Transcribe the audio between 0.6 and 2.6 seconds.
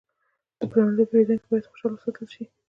پلورنځي پیرودونکي باید خوشحاله وساتل شي.